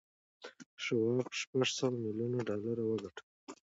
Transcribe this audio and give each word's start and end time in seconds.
شواب 0.83 1.29
شپږ 1.39 1.63
سوه 1.77 1.93
میلیون 2.03 2.33
ډالر 2.47 2.77
وګټل 2.85 3.25